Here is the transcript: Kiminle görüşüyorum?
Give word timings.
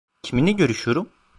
Kiminle 0.23 0.51
görüşüyorum? 0.51 1.09